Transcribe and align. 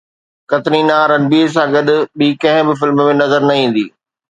ڪترينا 0.51 0.97
رنبير 1.11 1.47
سان 1.53 1.67
گڏ 1.75 1.87
ٻي 2.17 2.27
ڪنهن 2.41 2.63
به 2.67 2.73
فلم 2.79 2.97
۾ 3.09 3.13
نظر 3.21 3.41
نه 3.49 3.53
ايندي 3.61 3.85